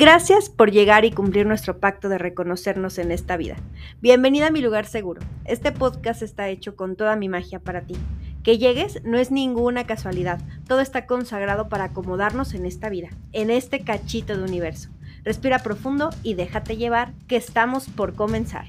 [0.00, 3.56] Gracias por llegar y cumplir nuestro pacto de reconocernos en esta vida.
[4.00, 5.20] Bienvenida a mi lugar seguro.
[5.44, 7.96] Este podcast está hecho con toda mi magia para ti.
[8.42, 10.40] Que llegues no es ninguna casualidad.
[10.66, 14.88] Todo está consagrado para acomodarnos en esta vida, en este cachito de universo.
[15.22, 18.68] Respira profundo y déjate llevar, que estamos por comenzar.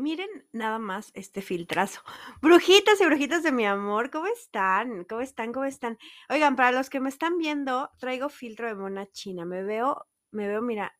[0.00, 2.00] Miren nada más este filtrazo.
[2.40, 5.04] Brujitas y brujitas de mi amor, ¿cómo están?
[5.04, 5.52] ¿Cómo están?
[5.52, 5.98] ¿Cómo están?
[6.30, 9.44] Oigan, para los que me están viendo, traigo filtro de mona china.
[9.44, 10.96] Me veo, me veo, mira,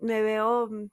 [0.00, 0.88] me veo, mm,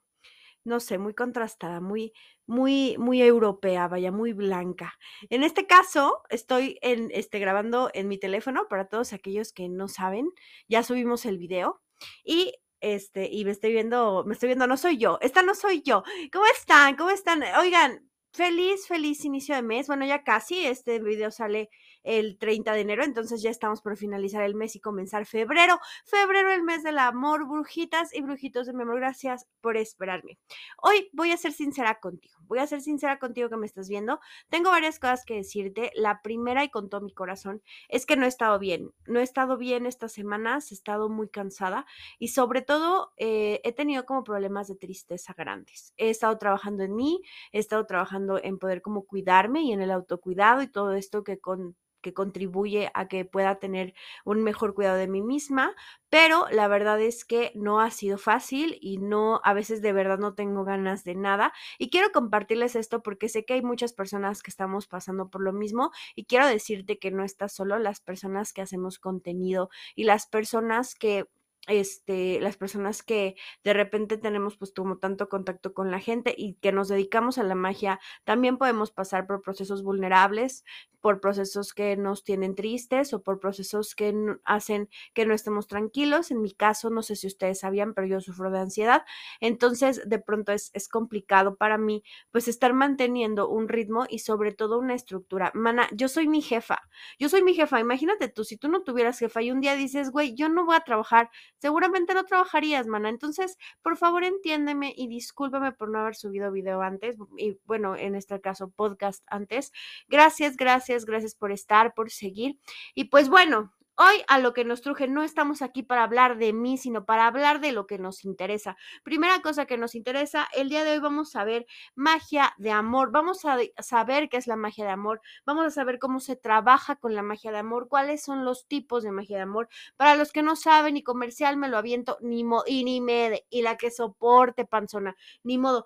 [0.66, 2.14] no sé, muy contrastada, muy,
[2.46, 4.94] muy, muy europea, vaya, muy blanca.
[5.32, 9.88] En este caso, estoy en, este, grabando en mi teléfono para todos aquellos que no
[9.88, 10.30] saben.
[10.68, 11.82] Ya subimos el video.
[12.24, 15.82] Y este, y me estoy viendo, me estoy viendo, no soy yo, esta no soy
[15.84, 16.04] yo.
[16.34, 16.96] ¿Cómo están?
[16.98, 17.44] ¿Cómo están?
[17.60, 19.88] Oigan, feliz, feliz inicio de mes.
[19.88, 21.70] Bueno, ya casi, este video sale
[22.04, 25.80] el 30 de enero, entonces ya estamos por finalizar el mes y comenzar febrero.
[26.06, 30.38] Febrero, el mes del amor, brujitas y brujitos de mi amor, gracias por esperarme.
[30.82, 34.20] Hoy voy a ser sincera contigo, voy a ser sincera contigo que me estás viendo.
[34.50, 35.92] Tengo varias cosas que decirte.
[35.96, 39.24] La primera y con todo mi corazón es que no he estado bien, no he
[39.24, 41.86] estado bien estas semanas, he estado muy cansada
[42.20, 45.94] y sobre todo eh, he tenido como problemas de tristeza grandes.
[45.98, 47.22] He estado trabajando en mí,
[47.52, 51.40] he estado trabajando en poder como cuidarme y en el autocuidado y todo esto que
[51.40, 53.94] con que contribuye a que pueda tener
[54.26, 55.76] un mejor cuidado de mí misma,
[56.10, 60.20] pero la verdad es que no ha sido fácil y no, a veces de verdad
[60.20, 61.54] no tengo ganas de nada.
[61.78, 65.54] Y quiero compartirles esto porque sé que hay muchas personas que estamos pasando por lo
[65.54, 70.28] mismo y quiero decirte que no estás solo, las personas que hacemos contenido y las
[70.28, 71.28] personas que
[71.68, 76.56] este, las personas que de repente tenemos pues como tanto contacto con la gente y
[76.56, 80.64] que nos dedicamos a la magia, también podemos pasar por procesos vulnerables,
[81.02, 84.14] por procesos que nos tienen tristes o por procesos que
[84.46, 86.32] hacen que no estemos tranquilos.
[86.32, 89.04] En mi caso, no sé si ustedes sabían, pero yo sufro de ansiedad.
[89.40, 94.54] Entonces, de pronto es, es complicado para mí pues estar manteniendo un ritmo y sobre
[94.54, 95.52] todo una estructura.
[95.54, 96.82] Mana, yo soy mi jefa,
[97.20, 97.80] yo soy mi jefa.
[97.80, 100.76] Imagínate tú, si tú no tuvieras jefa y un día dices, güey, yo no voy
[100.76, 103.10] a trabajar seguramente no trabajarías, mana.
[103.10, 108.16] Entonces, por favor, entiéndeme y discúlpame por no haber subido video antes, y bueno, en
[108.16, 109.72] este caso, podcast antes.
[110.08, 112.60] Gracias, gracias, gracias por estar, por seguir.
[112.94, 116.54] Y pues bueno, Hoy a lo que nos truje, no estamos aquí para hablar de
[116.54, 118.76] mí, sino para hablar de lo que nos interesa.
[119.04, 123.12] Primera cosa que nos interesa, el día de hoy vamos a ver magia de amor,
[123.12, 126.96] vamos a saber qué es la magia de amor, vamos a saber cómo se trabaja
[126.96, 129.68] con la magia de amor, cuáles son los tipos de magia de amor.
[129.98, 133.62] Para los que no saben, y comercial me lo aviento, ni y ni me, y
[133.62, 135.86] la que soporte panzona, ni modo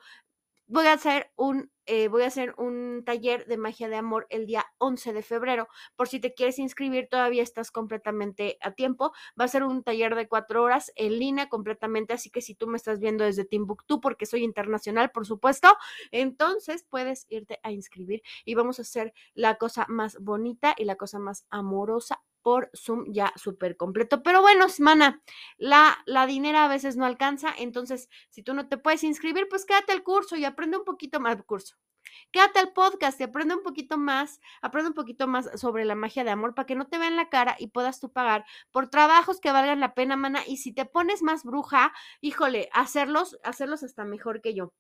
[0.68, 4.46] voy a hacer un, eh, voy a hacer un taller de magia de amor el
[4.46, 5.68] día 11 de febrero.
[5.96, 9.12] Por si te quieres inscribir, todavía estás completamente a tiempo.
[9.40, 12.68] Va a ser un taller de cuatro horas en línea completamente, así que si tú
[12.68, 15.70] me estás viendo desde Timbuktu, porque soy internacional, por supuesto,
[16.12, 20.96] entonces puedes irte a inscribir y vamos a hacer la cosa más bonita y la
[20.96, 24.22] cosa más amorosa por Zoom ya súper completo.
[24.22, 25.20] Pero bueno, semana,
[25.58, 29.66] la, la dinera a veces no alcanza, entonces si tú no te puedes inscribir, pues
[29.66, 31.76] quédate al curso y aprende un poquito más curso.
[32.32, 36.24] Quédate al podcast y aprende un poquito más, aprende un poquito más sobre la magia
[36.24, 39.40] de amor para que no te vean la cara y puedas tú pagar por trabajos
[39.40, 40.42] que valgan la pena, mana.
[40.46, 44.72] Y si te pones más bruja, híjole, hacerlos, hacerlos hasta mejor que yo.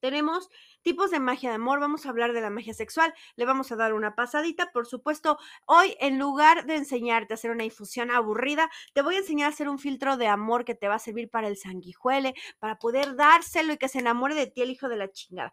[0.00, 0.50] Tenemos
[0.82, 3.76] tipos de magia de amor, vamos a hablar de la magia sexual, le vamos a
[3.76, 8.70] dar una pasadita, por supuesto, hoy en lugar de enseñarte a hacer una infusión aburrida,
[8.92, 11.30] te voy a enseñar a hacer un filtro de amor que te va a servir
[11.30, 14.96] para el sanguijuele, para poder dárselo y que se enamore de ti el hijo de
[14.96, 15.50] la chingada.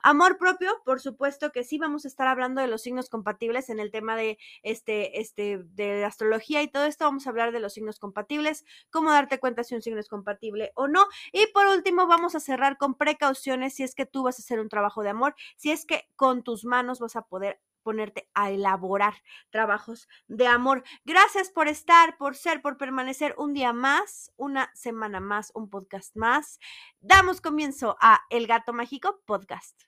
[0.00, 3.80] Amor propio, por supuesto que sí, vamos a estar hablando de los signos compatibles en
[3.80, 7.72] el tema de este, este, de astrología y todo esto, vamos a hablar de los
[7.72, 12.06] signos compatibles, cómo darte cuenta si un signo es compatible o no, y por último
[12.06, 15.10] vamos a cerrar con precauciones si es que tú vas a hacer un trabajo de
[15.10, 19.14] amor, si es que con tus manos vas a poder ponerte a elaborar
[19.50, 20.82] trabajos de amor.
[21.04, 26.16] Gracias por estar, por ser, por permanecer un día más, una semana más, un podcast
[26.16, 26.58] más.
[26.98, 29.82] Damos comienzo a El Gato Mágico Podcast.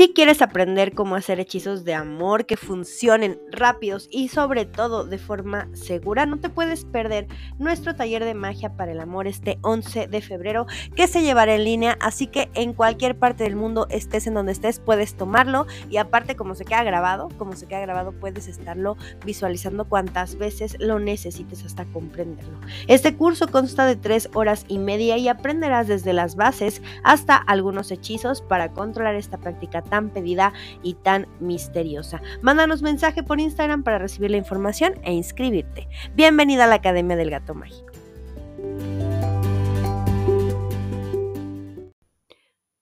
[0.00, 5.18] Si quieres aprender cómo hacer hechizos de amor que funcionen rápidos y sobre todo de
[5.18, 7.26] forma segura, no te puedes perder
[7.58, 10.66] nuestro taller de magia para el amor este 11 de febrero
[10.96, 14.52] que se llevará en línea, así que en cualquier parte del mundo estés en donde
[14.52, 18.96] estés puedes tomarlo y aparte como se queda grabado, como se queda grabado puedes estarlo
[19.26, 22.58] visualizando cuantas veces lo necesites hasta comprenderlo.
[22.86, 27.90] Este curso consta de tres horas y media y aprenderás desde las bases hasta algunos
[27.90, 32.22] hechizos para controlar esta práctica tan pedida y tan misteriosa.
[32.40, 35.88] Mándanos mensaje por Instagram para recibir la información e inscribirte.
[36.14, 37.90] Bienvenida a la Academia del Gato Mágico.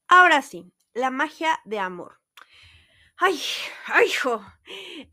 [0.07, 2.21] Ahora sí, la magia de amor.
[3.17, 3.41] Ay,
[3.87, 4.41] ay, hijo.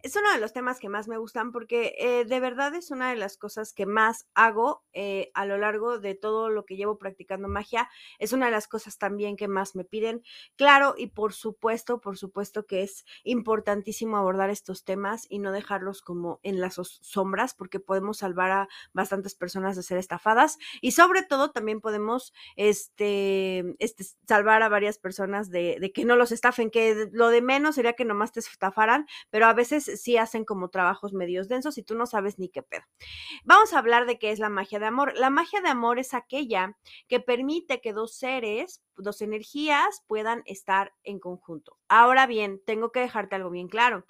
[0.03, 3.09] Es uno de los temas que más me gustan porque eh, de verdad es una
[3.09, 6.97] de las cosas que más hago eh, a lo largo de todo lo que llevo
[6.97, 7.89] practicando magia.
[8.19, 10.23] Es una de las cosas también que más me piden.
[10.55, 16.01] Claro, y por supuesto, por supuesto que es importantísimo abordar estos temas y no dejarlos
[16.01, 21.23] como en las sombras porque podemos salvar a bastantes personas de ser estafadas y sobre
[21.23, 26.69] todo también podemos este, este, salvar a varias personas de, de que no los estafen,
[26.71, 30.69] que lo de menos sería que nomás te estafaran, pero a veces sí hacen como
[30.69, 32.83] trabajos medios densos y tú no sabes ni qué pedo.
[33.43, 35.13] Vamos a hablar de qué es la magia de amor.
[35.15, 36.77] La magia de amor es aquella
[37.07, 41.77] que permite que dos seres, dos energías puedan estar en conjunto.
[41.87, 44.05] Ahora bien, tengo que dejarte algo bien claro.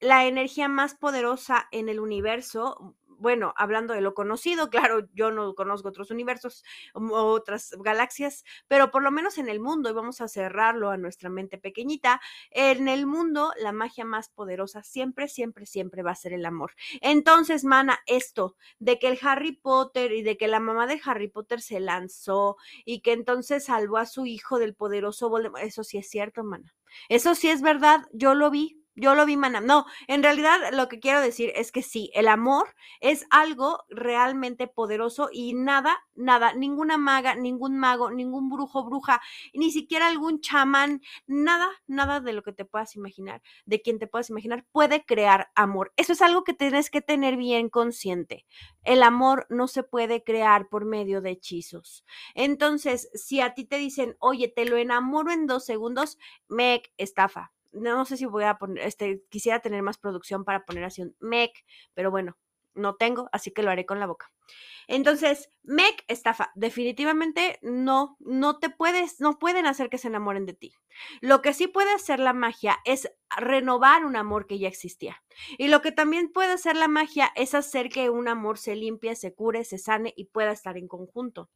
[0.00, 5.54] La energía más poderosa en el universo bueno, hablando de lo conocido, claro, yo no
[5.54, 10.28] conozco otros universos, otras galaxias, pero por lo menos en el mundo, y vamos a
[10.28, 12.20] cerrarlo a nuestra mente pequeñita,
[12.50, 16.72] en el mundo la magia más poderosa siempre, siempre, siempre va a ser el amor.
[17.00, 21.28] Entonces, mana, esto de que el Harry Potter y de que la mamá del Harry
[21.28, 25.98] Potter se lanzó y que entonces salvó a su hijo del poderoso Voldemort, eso sí
[25.98, 26.74] es cierto, mana.
[27.08, 29.60] Eso sí es verdad, yo lo vi, yo lo vi mana.
[29.60, 34.66] No, en realidad lo que quiero decir es que sí, el amor es algo realmente
[34.66, 39.20] poderoso y nada, nada, ninguna maga, ningún mago, ningún brujo, bruja,
[39.54, 44.06] ni siquiera algún chamán, nada, nada de lo que te puedas imaginar, de quien te
[44.06, 45.92] puedas imaginar, puede crear amor.
[45.96, 48.46] Eso es algo que tienes que tener bien consciente.
[48.82, 52.04] El amor no se puede crear por medio de hechizos.
[52.34, 56.18] Entonces, si a ti te dicen, oye, te lo enamoro en dos segundos,
[56.48, 60.84] me estafa no sé si voy a poner, este, quisiera tener más producción para poner
[60.84, 61.52] así un mec,
[61.94, 62.36] pero bueno,
[62.74, 64.30] no tengo, así que lo haré con la boca.
[64.88, 70.54] Entonces, Meg estafa, definitivamente no, no te puedes, no pueden hacer que se enamoren de
[70.54, 70.74] ti.
[71.20, 75.22] Lo que sí puede hacer la magia es renovar un amor que ya existía.
[75.56, 79.14] Y lo que también puede hacer la magia es hacer que un amor se limpie,
[79.16, 81.48] se cure, se sane y pueda estar en conjunto.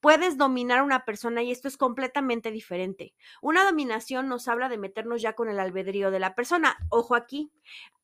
[0.00, 3.14] Puedes dominar a una persona y esto es completamente diferente.
[3.42, 6.78] Una dominación nos habla de meternos ya con el albedrío de la persona.
[6.90, 7.50] Ojo aquí.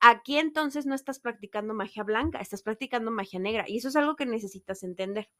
[0.00, 4.16] Aquí entonces no estás practicando magia blanca, estás practicando magia negra y eso es algo
[4.16, 5.30] que necesitas entender.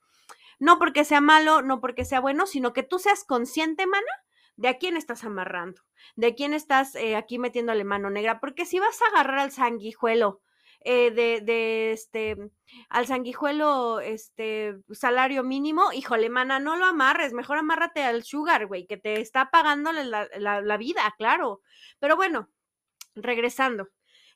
[0.59, 4.11] No porque sea malo, no porque sea bueno, sino que tú seas consciente, mana,
[4.57, 5.83] de a quién estás amarrando,
[6.17, 10.41] de quién estás eh, aquí metiéndole mano negra, porque si vas a agarrar al sanguijuelo,
[10.87, 12.37] eh, de, este,
[12.91, 18.87] al sanguijuelo, este, salario mínimo, híjole, mana, no lo amarres, mejor amárrate al sugar, güey,
[18.87, 21.63] que te está pagando la vida, claro.
[21.99, 22.51] Pero bueno,
[23.15, 23.89] regresando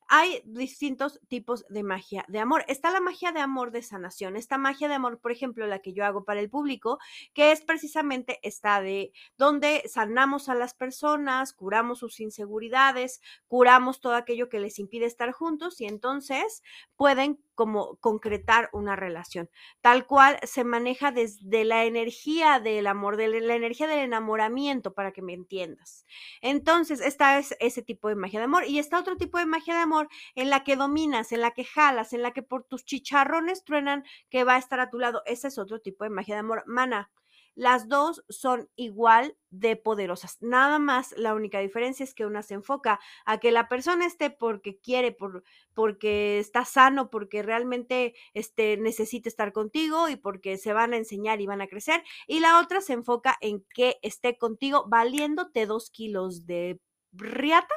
[0.08, 2.64] hay distintos tipos de magia de amor.
[2.66, 4.37] Está la magia de amor de sanación.
[4.37, 6.99] Esta magia de amor, por ejemplo, la que yo hago para el público,
[7.34, 14.14] que es precisamente esta de donde sanamos a las personas, curamos sus inseguridades, curamos todo
[14.14, 16.62] aquello que les impide estar juntos y entonces
[16.96, 19.50] pueden como concretar una relación.
[19.81, 25.11] Tal cual se maneja desde la energía del amor, de la energía del enamoramiento, para
[25.11, 26.06] que me entiendas.
[26.40, 29.75] Entonces, esta es ese tipo de magia de amor y está otro tipo de magia
[29.75, 29.98] de amor
[30.35, 34.05] en la que dominas, en la que jalas, en la que por tus chicharrones truenan
[34.31, 35.23] que va a estar a tu lado.
[35.26, 36.62] Ese es otro tipo de magia de amor.
[36.67, 37.11] Mana,
[37.59, 40.40] las dos son igual de poderosas.
[40.40, 44.31] Nada más la única diferencia es que una se enfoca a que la persona esté
[44.31, 45.43] porque quiere, por,
[45.75, 51.40] porque está sano, porque realmente este, necesita estar contigo y porque se van a enseñar
[51.40, 52.05] y van a crecer.
[52.28, 57.75] Y la otra se enfoca en que esté contigo valiéndote dos kilos de riata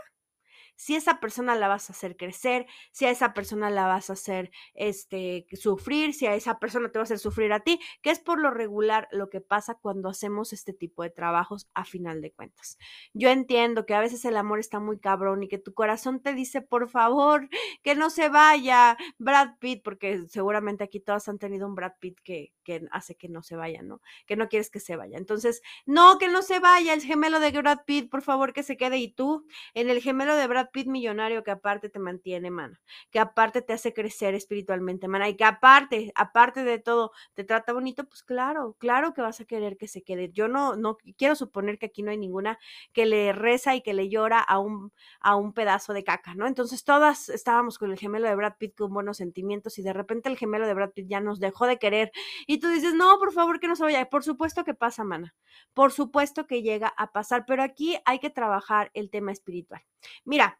[0.81, 4.13] si esa persona la vas a hacer crecer, si a esa persona la vas a
[4.13, 8.09] hacer este, sufrir, si a esa persona te va a hacer sufrir a ti, que
[8.09, 12.19] es por lo regular lo que pasa cuando hacemos este tipo de trabajos a final
[12.23, 12.79] de cuentas.
[13.13, 16.33] Yo entiendo que a veces el amor está muy cabrón y que tu corazón te
[16.33, 17.47] dice, por favor,
[17.83, 22.17] que no se vaya Brad Pitt, porque seguramente aquí todas han tenido un Brad Pitt
[22.23, 24.01] que, que hace que no se vaya, ¿no?
[24.25, 25.17] Que no quieres que se vaya.
[25.17, 28.77] Entonces, no, que no se vaya el gemelo de Brad Pitt, por favor, que se
[28.77, 28.97] quede.
[28.97, 33.19] Y tú, en el gemelo de Brad Pitt millonario, que aparte te mantiene, mana, que
[33.19, 38.05] aparte te hace crecer espiritualmente, mana, y que aparte, aparte de todo, te trata bonito,
[38.07, 40.31] pues claro, claro que vas a querer que se quede.
[40.31, 42.59] Yo no, no quiero suponer que aquí no hay ninguna
[42.93, 46.47] que le reza y que le llora a un, a un pedazo de caca, ¿no?
[46.47, 50.29] Entonces todas estábamos con el gemelo de Brad Pitt con buenos sentimientos y de repente
[50.29, 52.11] el gemelo de Brad Pitt ya nos dejó de querer
[52.51, 54.09] y tú dices, no, por favor que no se vaya.
[54.09, 55.33] Por supuesto que pasa, mana.
[55.73, 59.81] Por supuesto que llega a pasar, pero aquí hay que trabajar el tema espiritual.
[60.25, 60.59] Mira,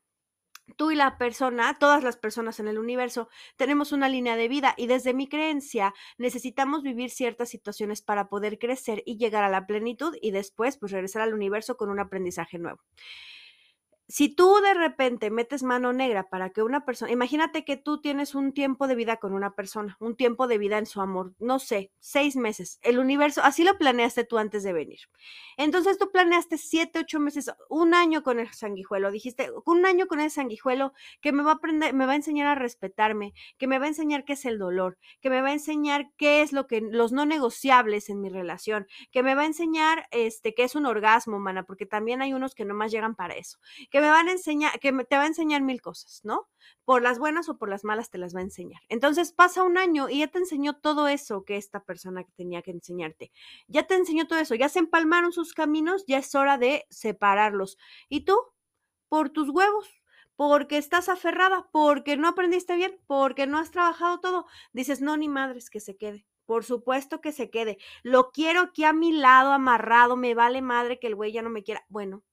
[0.77, 4.74] tú y la persona, todas las personas en el universo, tenemos una línea de vida
[4.77, 9.67] y desde mi creencia necesitamos vivir ciertas situaciones para poder crecer y llegar a la
[9.67, 12.79] plenitud y después pues regresar al universo con un aprendizaje nuevo
[14.12, 18.36] si tú de repente metes mano negra para que una persona, imagínate que tú tienes
[18.36, 21.60] un tiempo de vida con una persona, un tiempo de vida en su amor, no
[21.60, 25.00] sé, seis meses, el universo, así lo planeaste tú antes de venir.
[25.56, 30.20] Entonces tú planeaste siete, ocho meses, un año con el sanguijuelo, dijiste, un año con
[30.20, 30.91] el sanguijuelo
[31.22, 33.89] que me va a aprender, me va a enseñar a respetarme, que me va a
[33.89, 37.13] enseñar qué es el dolor, que me va a enseñar qué es lo que, los
[37.13, 41.39] no negociables en mi relación, que me va a enseñar, este, qué es un orgasmo,
[41.39, 43.58] mana, porque también hay unos que nomás llegan para eso,
[43.89, 46.50] que me van a enseñar, que te va a enseñar mil cosas, ¿no?
[46.86, 48.81] Por las buenas o por las malas te las va a enseñar.
[48.89, 52.72] Entonces pasa un año y ya te enseñó todo eso que esta persona tenía que
[52.72, 53.31] enseñarte.
[53.67, 57.77] Ya te enseñó todo eso, ya se empalmaron sus caminos, ya es hora de separarlos.
[58.10, 58.38] ¿Y tú?
[59.10, 59.89] Por tus huevos,
[60.36, 64.46] porque estás aferrada, porque no aprendiste bien, porque no has trabajado todo.
[64.74, 66.25] Dices, no, ni madres, que se quede.
[66.46, 67.77] Por supuesto que se quede.
[68.03, 71.50] Lo quiero aquí a mi lado, amarrado, me vale madre que el güey ya no
[71.50, 71.86] me quiera.
[71.89, 72.24] Bueno,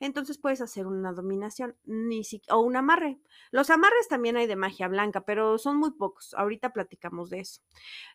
[0.00, 3.18] entonces puedes hacer una dominación ni o un amarre.
[3.50, 6.34] Los amarres también hay de magia blanca, pero son muy pocos.
[6.34, 7.60] Ahorita platicamos de eso.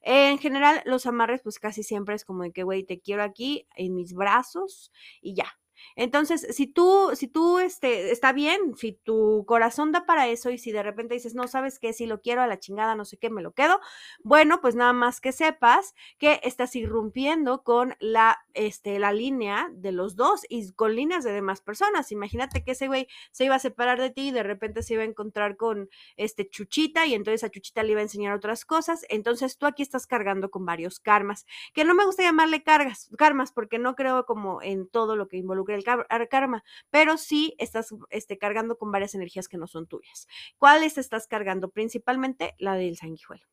[0.02, 3.68] En general, los amarres, pues casi siempre es como de que, güey, te quiero aquí
[3.76, 5.48] en mis brazos y ya.
[5.96, 10.58] Entonces, si tú, si tú, este, está bien, si tu corazón da para eso y
[10.58, 13.18] si de repente dices, no, sabes qué, si lo quiero a la chingada, no sé
[13.18, 13.80] qué, me lo quedo,
[14.24, 19.92] bueno, pues nada más que sepas que estás irrumpiendo con la, este, la línea de
[19.92, 22.12] los dos y con líneas de demás personas.
[22.12, 25.04] Imagínate que ese güey se iba a separar de ti y de repente se iba
[25.04, 29.06] a encontrar con, este, Chuchita y entonces a Chuchita le iba a enseñar otras cosas.
[29.10, 33.52] Entonces tú aquí estás cargando con varios karmas, que no me gusta llamarle cargas, karmas,
[33.52, 35.84] porque no creo como en todo lo que involucra el
[36.30, 40.28] karma, pero sí estás este, cargando con varias energías que no son tuyas.
[40.58, 41.70] ¿Cuáles estás cargando?
[41.70, 43.48] Principalmente la del sanguijuelo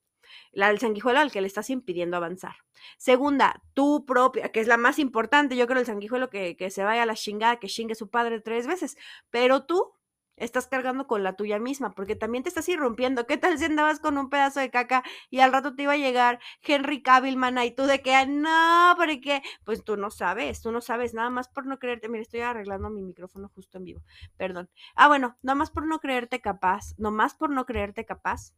[0.53, 2.55] la del sanguijuelo al que le estás impidiendo avanzar.
[2.99, 6.85] Segunda, tu propia, que es la más importante, yo creo el sanguijuelo que, que se
[6.85, 8.97] vaya a la chingada, que chingue su padre tres veces,
[9.31, 9.93] pero tú
[10.41, 13.27] estás cargando con la tuya misma, porque también te estás irrumpiendo.
[13.27, 15.97] ¿Qué tal si andabas con un pedazo de caca y al rato te iba a
[15.97, 20.73] llegar Henry Cavill, mana, y tú de que, no, porque, pues tú no sabes, tú
[20.73, 22.09] no sabes, nada más por no creerte.
[22.09, 24.03] Mira, estoy arreglando mi micrófono justo en vivo,
[24.37, 24.71] perdón.
[24.97, 28.55] Ah, bueno, nada más por no creerte capaz, más por no creerte capaz.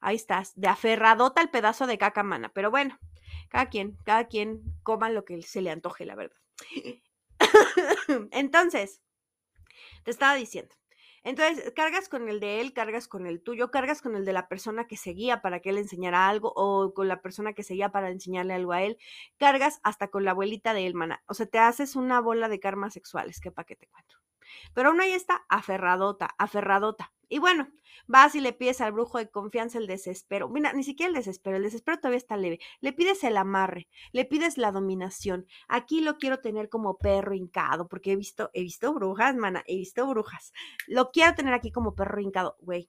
[0.00, 2.50] Ahí estás, de aferradota al pedazo de caca, mana.
[2.52, 2.98] Pero bueno,
[3.48, 6.36] cada quien, cada quien coma lo que se le antoje, la verdad.
[8.30, 9.00] Entonces,
[10.04, 10.74] te estaba diciendo,
[11.24, 14.48] entonces, cargas con el de él, cargas con el tuyo, cargas con el de la
[14.48, 18.10] persona que seguía para que él enseñara algo o con la persona que seguía para
[18.10, 18.98] enseñarle algo a él,
[19.38, 21.22] cargas hasta con la abuelita de él, mana.
[21.26, 24.16] O sea, te haces una bola de karmas sexuales, que pa' qué te cuento.
[24.74, 27.12] Pero aún ahí está aferradota, aferradota.
[27.28, 27.68] Y bueno,
[28.06, 30.48] vas y le pides al brujo de confianza el desespero.
[30.48, 32.58] Mira, ni siquiera el desespero, el desespero todavía está leve.
[32.80, 35.46] Le pides el amarre, le pides la dominación.
[35.68, 39.76] Aquí lo quiero tener como perro hincado, porque he visto, he visto brujas, mana, he
[39.76, 40.52] visto brujas.
[40.86, 42.88] Lo quiero tener aquí como perro hincado, güey.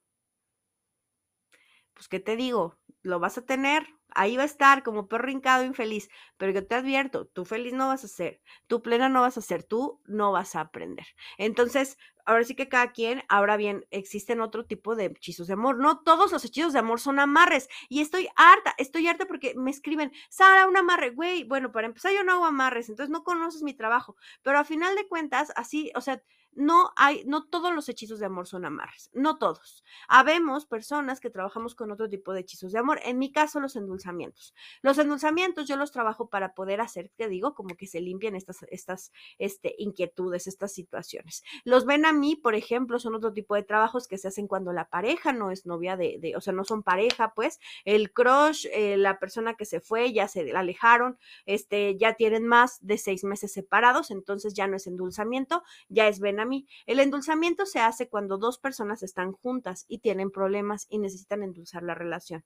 [2.00, 2.78] Pues, ¿qué te digo?
[3.02, 6.76] Lo vas a tener, ahí va a estar como perro hincado infeliz, pero yo te
[6.76, 10.32] advierto, tú feliz no vas a ser, tú plena no vas a ser, tú no
[10.32, 11.06] vas a aprender.
[11.38, 15.78] Entonces, ahora sí que cada quien, ahora bien, existen otro tipo de hechizos de amor.
[15.78, 17.68] No todos los hechizos de amor son amarres.
[17.90, 21.44] Y estoy harta, estoy harta porque me escriben, Sara, un amarre, güey.
[21.44, 24.16] Bueno, para empezar, yo no hago amarres, entonces no conoces mi trabajo.
[24.42, 26.22] Pero a final de cuentas, así, o sea,
[26.54, 29.84] no hay, no todos los hechizos de amor son amarres, no todos.
[30.08, 33.00] Habemos personas que trabajamos con otro tipo de hechizos de amor.
[33.04, 34.54] En mi caso, los endulzamientos.
[34.82, 38.64] Los endulzamientos yo los trabajo para poder hacer, te digo, como que se limpien estas,
[38.70, 41.44] estas este, inquietudes, estas situaciones.
[41.64, 44.74] Los ven a mí, por ejemplo, son otro tipo de trabajos que se hacen cuando
[44.74, 48.98] la pareja no es novia de, o sea, no son pareja, pues, el crush, eh,
[48.98, 53.54] la persona que se fue, ya se alejaron, este, ya tienen más de seis meses
[53.54, 56.68] separados, entonces ya no es endulzamiento, ya es ven a mí.
[56.86, 61.84] El endulzamiento se hace cuando dos personas están juntas y tienen problemas y necesitan endulzar
[61.84, 62.44] la relación.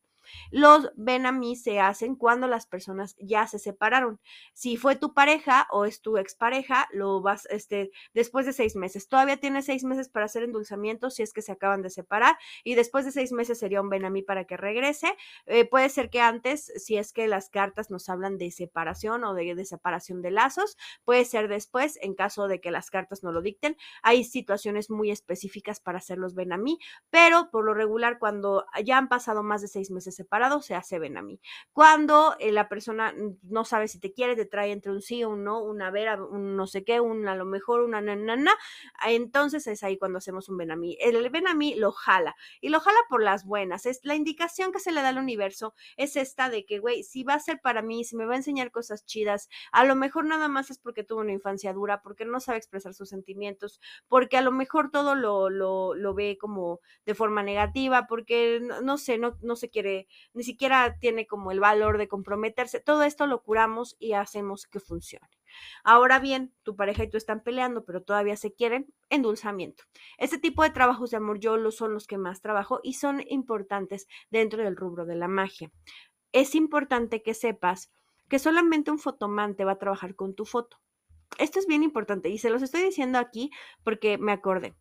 [0.51, 4.19] Los ven a mí se hacen cuando las personas ya se separaron.
[4.53, 9.07] Si fue tu pareja o es tu expareja, lo vas, este, después de seis meses.
[9.07, 12.75] Todavía tienes seis meses para hacer endulzamiento si es que se acaban de separar y
[12.75, 15.15] después de seis meses sería un ven a mí para que regrese.
[15.45, 19.33] Eh, puede ser que antes, si es que las cartas nos hablan de separación o
[19.33, 23.41] de, separación de lazos, puede ser después en caso de que las cartas no lo
[23.41, 23.77] dicten.
[24.01, 26.57] Hay situaciones muy específicas para hacerlos ven a
[27.09, 30.99] pero por lo regular cuando ya han pasado más de seis meses separados, se hace
[30.99, 31.39] mí.
[31.71, 35.29] Cuando eh, la persona no sabe si te quiere, te trae entre un sí o
[35.29, 38.35] un no, una vera, un no sé qué, un a lo mejor, una na, na,
[38.35, 38.53] na,
[39.05, 40.97] entonces es ahí cuando hacemos un mí.
[40.99, 41.17] El
[41.55, 43.85] mí lo jala y lo jala por las buenas.
[43.85, 47.23] Es la indicación que se le da al universo es esta de que, güey, si
[47.23, 50.25] va a ser para mí, si me va a enseñar cosas chidas, a lo mejor
[50.25, 54.37] nada más es porque tuvo una infancia dura, porque no sabe expresar sus sentimientos, porque
[54.37, 58.97] a lo mejor todo lo, lo, lo ve como de forma negativa, porque no, no
[58.97, 60.02] sé, no, no se quiere,
[60.33, 62.79] ni siquiera tiene como el valor de comprometerse.
[62.79, 65.29] Todo esto lo curamos y hacemos que funcione.
[65.83, 69.83] Ahora bien, tu pareja y tú están peleando, pero todavía se quieren, endulzamiento.
[70.17, 73.23] Este tipo de trabajos de amor yo los son los que más trabajo y son
[73.29, 75.71] importantes dentro del rubro de la magia.
[76.31, 77.91] Es importante que sepas
[78.29, 80.77] que solamente un fotomante va a trabajar con tu foto.
[81.37, 83.51] Esto es bien importante y se los estoy diciendo aquí
[83.83, 84.75] porque me acordé.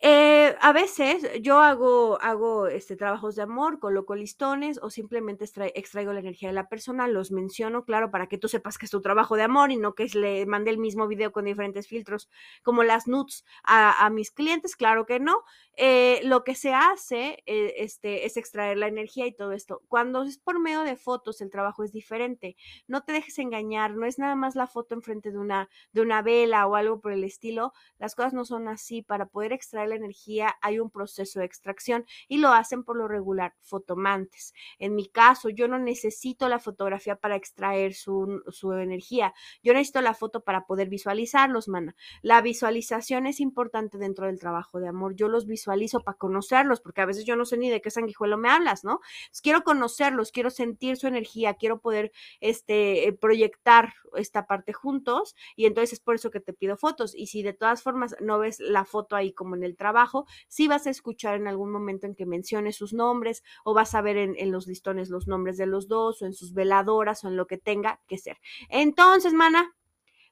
[0.00, 6.12] Eh, a veces yo hago, hago este, trabajos de amor, coloco listones o simplemente extraigo
[6.12, 9.00] la energía de la persona, los menciono, claro, para que tú sepas que es tu
[9.00, 12.30] trabajo de amor y no que le mande el mismo video con diferentes filtros
[12.62, 15.42] como las nudes a, a mis clientes, claro que no.
[15.80, 19.82] Eh, lo que se hace eh, este, es extraer la energía y todo esto.
[19.88, 22.56] Cuando es por medio de fotos, el trabajo es diferente.
[22.88, 26.22] No te dejes engañar, no es nada más la foto enfrente de una, de una
[26.22, 27.72] vela o algo por el estilo.
[27.98, 29.02] Las cosas no son así.
[29.02, 33.08] Para poder extraer la energía hay un proceso de extracción y lo hacen por lo
[33.08, 34.54] regular fotomantes.
[34.78, 39.34] En mi caso, yo no necesito la fotografía para extraer su, su energía.
[39.62, 41.96] Yo necesito la foto para poder visualizarlos, mana.
[42.22, 45.14] La visualización es importante dentro del trabajo de amor.
[45.16, 48.38] Yo los visualizo para conocerlos, porque a veces yo no sé ni de qué sanguijuelo
[48.38, 49.00] me hablas, ¿no?
[49.42, 55.66] quiero conocerlos, quiero sentir su energía, quiero poder este, eh, proyectar esta parte juntos y
[55.66, 57.14] entonces es por eso que te pido fotos.
[57.14, 60.68] Y si de todas formas no ves la foto ahí como en el trabajo, sí
[60.68, 64.18] vas a escuchar en algún momento en que mencione sus nombres o vas a ver
[64.18, 67.36] en, en los listones los nombres de los dos o en sus veladoras o en
[67.36, 68.36] lo que tenga que ser.
[68.68, 69.74] Entonces, mana,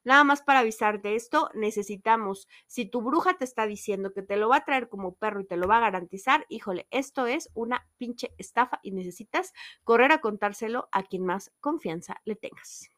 [0.06, 4.48] Nada más para avisarte esto, necesitamos, si tu bruja te está diciendo que te lo
[4.48, 7.88] va a traer como perro y te lo va a garantizar, híjole, esto es una
[7.98, 12.92] pinche estafa y necesitas correr a contárselo a quien más confianza le tengas.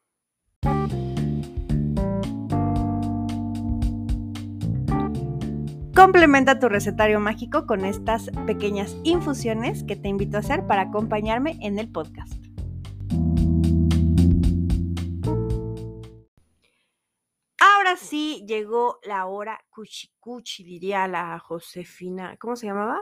[5.99, 11.57] Complementa tu recetario mágico con estas pequeñas infusiones que te invito a hacer para acompañarme
[11.59, 12.39] en el podcast.
[17.97, 22.37] sí llegó la hora cuchi diría la Josefina.
[22.39, 23.01] ¿Cómo se llamaba?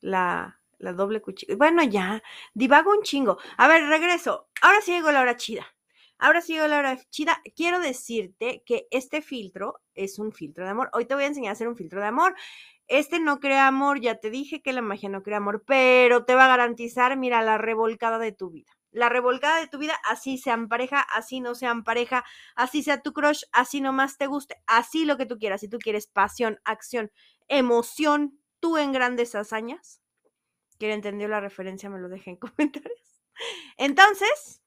[0.00, 1.54] La, la doble cuchi.
[1.54, 2.22] Bueno, ya,
[2.54, 3.38] divago un chingo.
[3.58, 4.48] A ver, regreso.
[4.62, 5.66] Ahora sí llegó la hora chida.
[6.18, 7.40] Ahora sí la hora chida.
[7.56, 10.90] Quiero decirte que este filtro es un filtro de amor.
[10.92, 12.34] Hoy te voy a enseñar a hacer un filtro de amor.
[12.88, 16.34] Este no crea amor, ya te dije que la magia no crea amor, pero te
[16.34, 20.38] va a garantizar, mira, la revolcada de tu vida la revolcada de tu vida, así
[20.38, 25.04] sean pareja, así no sean pareja, así sea tu crush, así nomás te guste, así
[25.04, 25.60] lo que tú quieras.
[25.60, 27.10] Si tú quieres pasión, acción,
[27.48, 30.00] emoción, tú en grandes hazañas.
[30.78, 33.22] Quien entendió la referencia me lo deje en comentarios.
[33.76, 34.62] Entonces,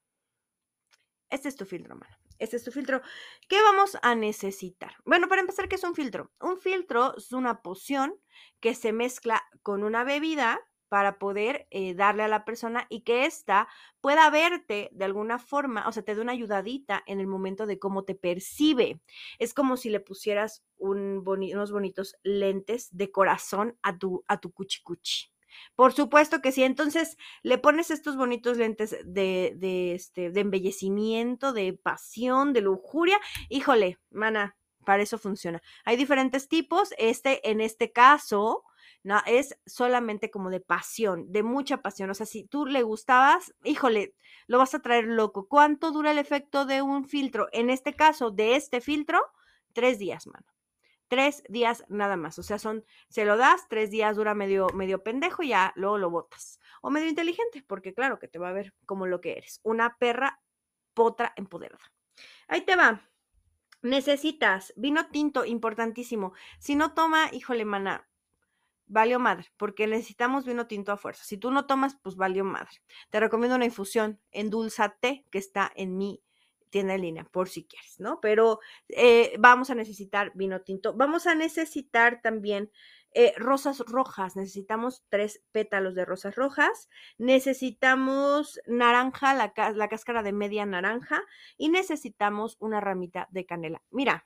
[1.32, 2.15] este es tu filtro, mano.
[2.38, 3.02] Este es tu filtro.
[3.48, 4.96] ¿Qué vamos a necesitar?
[5.06, 6.32] Bueno, para empezar, ¿qué es un filtro?
[6.39, 8.15] Un filtro es una poción
[8.60, 13.26] que se mezcla con una bebida para poder eh, darle a la persona y que
[13.26, 13.70] ésta
[14.02, 17.80] pueda verte de alguna forma, o sea, te dé una ayudadita en el momento de
[17.80, 19.00] cómo te percibe.
[19.39, 24.52] Es como si le pusieras un unos bonitos lentes de corazón a tu, a tu
[24.52, 25.32] cuchi cuchi.
[25.76, 26.64] Por supuesto que sí.
[26.64, 33.20] Entonces le pones estos bonitos lentes de, este, de embellecimiento, de pasión, de lujuria.
[33.50, 35.62] Híjole, mana, para eso funciona.
[35.86, 36.94] Hay diferentes tipos.
[36.98, 38.64] Este, en este caso,
[39.04, 42.10] no, es solamente como de pasión, de mucha pasión.
[42.10, 44.16] O sea, si tú le gustabas, híjole,
[44.48, 45.48] lo vas a traer loco.
[45.48, 47.48] ¿Cuánto dura el efecto de un filtro?
[47.52, 49.20] En este caso, de este filtro,
[49.74, 50.46] tres días, mano.
[51.12, 52.39] Tres días nada más.
[52.39, 55.97] O sea, son, se lo das, tres días dura medio, medio pendejo y ya luego
[55.97, 56.62] lo botas.
[56.82, 59.60] O medio inteligente, porque claro que te va a ver como lo que eres.
[59.63, 60.41] Una perra
[60.93, 61.84] potra empoderada.
[62.47, 63.02] Ahí te va.
[63.82, 66.32] Necesitas vino tinto, importantísimo.
[66.60, 68.08] Si no toma, híjole, mana,
[68.86, 71.26] valió madre, porque necesitamos vino tinto a fuerza.
[71.26, 72.82] Si tú no tomas, pues valió madre.
[73.10, 76.24] Te recomiendo una infusión endulzate que está en mi
[76.72, 78.20] tienda en línea, por si quieres, ¿no?
[78.20, 80.94] Pero eh, vamos a necesitar vino tinto.
[80.96, 82.72] Vamos a necesitar también
[83.14, 84.36] eh, rosas rojas.
[84.36, 86.90] Necesitamos tres pétalos de rosas rojas.
[87.20, 91.22] Necesitamos naranja, la, la cáscara de media naranja.
[91.58, 93.84] Y necesitamos una ramita de canela.
[93.92, 94.26] Mira,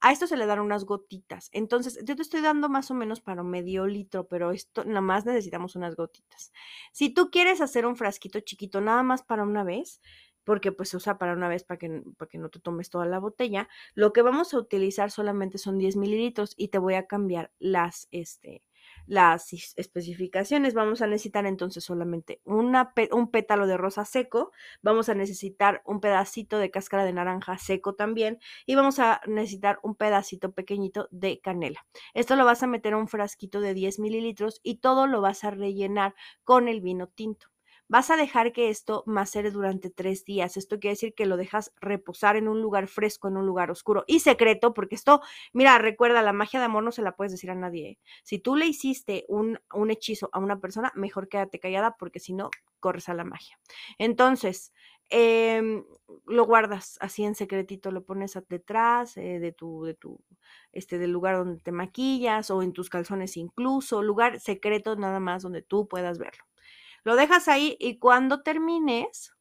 [0.00, 1.48] a esto se le dan unas gotitas.
[1.52, 5.24] Entonces, yo te estoy dando más o menos para medio litro, pero esto nada más
[5.24, 6.52] necesitamos unas gotitas.
[6.92, 10.00] Si tú quieres hacer un frasquito chiquito nada más para una vez,
[10.46, 13.04] porque pues se usa para una vez para que, para que no te tomes toda
[13.04, 17.06] la botella, lo que vamos a utilizar solamente son 10 mililitros y te voy a
[17.06, 18.62] cambiar las, este,
[19.06, 20.72] las especificaciones.
[20.72, 26.58] Vamos a necesitar entonces solamente un pétalo de rosa seco, vamos a necesitar un pedacito
[26.58, 31.84] de cáscara de naranja seco también y vamos a necesitar un pedacito pequeñito de canela.
[32.14, 35.42] Esto lo vas a meter a un frasquito de 10 mililitros y todo lo vas
[35.42, 37.48] a rellenar con el vino tinto.
[37.88, 40.56] Vas a dejar que esto macere durante tres días.
[40.56, 44.04] Esto quiere decir que lo dejas reposar en un lugar fresco, en un lugar oscuro
[44.06, 45.20] y secreto, porque esto,
[45.52, 47.90] mira, recuerda, la magia de amor no se la puedes decir a nadie.
[47.90, 47.98] ¿eh?
[48.24, 52.34] Si tú le hiciste un, un hechizo a una persona, mejor quédate callada, porque si
[52.34, 53.58] no, corres a la magia.
[53.98, 54.72] Entonces,
[55.08, 55.84] em,
[56.26, 60.20] lo guardas así en secretito, lo pones detrás eh, de tu, de tu,
[60.72, 65.42] este, del lugar donde te maquillas o en tus calzones incluso, lugar secreto nada más
[65.42, 66.44] donde tú puedas verlo.
[67.06, 69.32] Lo dejas ahí y cuando termines,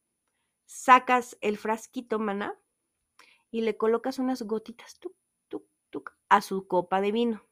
[0.68, 2.54] sacas el frasquito, mana,
[3.50, 5.00] y le colocas unas gotitas
[6.30, 7.44] a su copa de vino.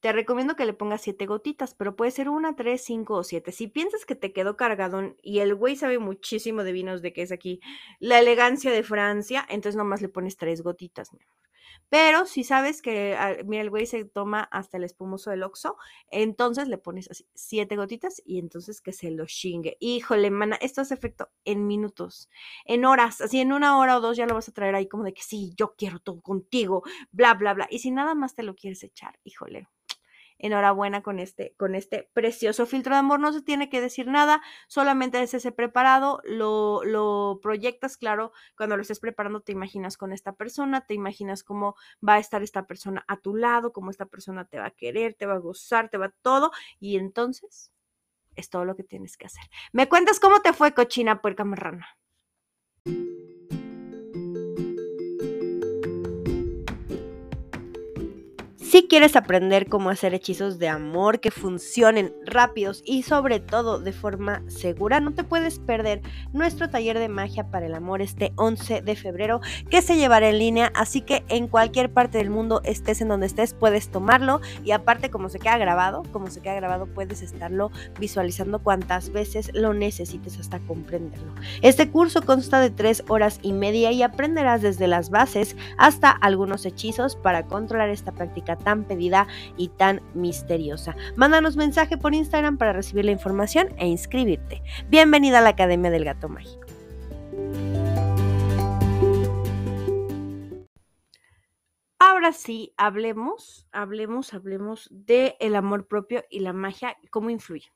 [0.00, 3.52] Te recomiendo que le pongas siete gotitas, pero puede ser una, tres, cinco o siete.
[3.52, 7.22] Si piensas que te quedó cargadón y el güey sabe muchísimo de vinos de que
[7.22, 7.60] es aquí
[8.00, 11.45] la elegancia de Francia, entonces nomás le pones tres gotitas, mi amor.
[11.88, 15.76] Pero si sabes que, ah, mira, el güey se toma hasta el espumoso del oxo,
[16.10, 19.76] entonces le pones así siete gotitas y entonces que se lo chingue.
[19.80, 22.28] Híjole, mana, esto hace efecto en minutos,
[22.64, 25.04] en horas, así en una hora o dos ya lo vas a traer ahí como
[25.04, 27.66] de que sí, yo quiero todo contigo, bla, bla, bla.
[27.70, 29.68] Y si nada más te lo quieres echar, híjole,
[30.38, 33.20] enhorabuena con este, con este precioso filtro de amor.
[33.20, 38.76] No se tiene que decir nada, solamente es ese preparado, lo, lo proyectas, claro, cuando
[38.76, 42.66] lo estés preparando te imaginas con esta persona, te imaginas cómo va a estar esta
[42.66, 45.88] persona a tu lado, cómo esta persona te va a querer, te va a gozar,
[45.90, 47.72] te va todo, y entonces
[48.34, 49.44] es todo lo que tienes que hacer.
[49.72, 51.86] ¿Me cuentas cómo te fue, cochina puerca marrana?
[58.76, 63.94] Si quieres aprender cómo hacer hechizos de amor que funcionen rápidos y sobre todo de
[63.94, 66.02] forma segura, no te puedes perder
[66.34, 70.38] nuestro taller de magia para el amor este 11 de febrero que se llevará en
[70.38, 74.72] línea, así que en cualquier parte del mundo estés en donde estés puedes tomarlo y
[74.72, 79.72] aparte como se queda grabado, como se queda grabado puedes estarlo visualizando cuantas veces lo
[79.72, 81.32] necesites hasta comprenderlo.
[81.62, 86.66] Este curso consta de tres horas y media y aprenderás desde las bases hasta algunos
[86.66, 90.96] hechizos para controlar esta práctica tan pedida y tan misteriosa.
[91.14, 94.60] Mándanos mensaje por Instagram para recibir la información e inscribirte.
[94.88, 96.66] Bienvenida a la Academia del Gato Mágico.
[102.00, 107.70] Ahora sí, hablemos, hablemos, hablemos de el amor propio y la magia, cómo influye.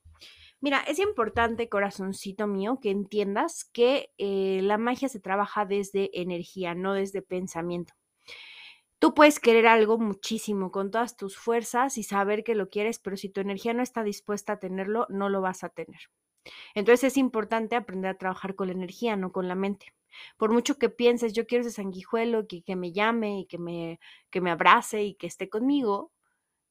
[0.60, 6.74] Mira, es importante, corazoncito mío, que entiendas que eh, la magia se trabaja desde energía,
[6.74, 7.94] no desde pensamiento.
[9.00, 13.16] Tú puedes querer algo muchísimo con todas tus fuerzas y saber que lo quieres, pero
[13.16, 16.00] si tu energía no está dispuesta a tenerlo, no lo vas a tener.
[16.74, 19.94] Entonces es importante aprender a trabajar con la energía, no con la mente.
[20.36, 24.00] Por mucho que pienses, yo quiero ese sanguijuelo, que, que me llame y que me,
[24.30, 26.12] que me abrace y que esté conmigo,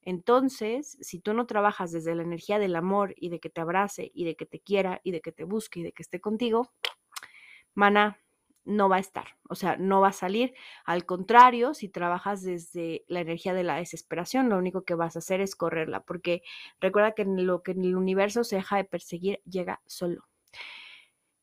[0.01, 4.11] entonces, si tú no trabajas desde la energía del amor y de que te abrace
[4.13, 6.71] y de que te quiera y de que te busque y de que esté contigo,
[7.75, 8.19] mana,
[8.65, 10.53] no va a estar, o sea, no va a salir.
[10.85, 15.19] Al contrario, si trabajas desde la energía de la desesperación, lo único que vas a
[15.19, 16.43] hacer es correrla, porque
[16.79, 20.29] recuerda que lo que en el universo se deja de perseguir llega solo.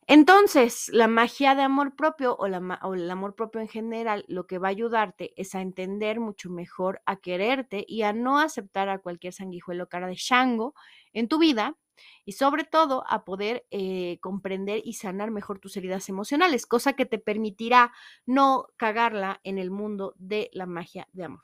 [0.09, 4.59] Entonces, la magia de amor propio o, o, el amor propio en general, lo que
[4.59, 8.99] va a ayudarte es a entender mucho mejor, a quererte y a no aceptar a
[8.99, 10.75] cualquier sanguijuelo cara de Shango
[11.13, 11.77] en tu vida,
[12.25, 17.07] y sobre todo a poder eh, comprender y sanar mejor tus heridas emocionales, cosa que
[17.07, 17.93] te permitirá
[18.27, 21.43] no cagarla en el mundo de la magia de amor.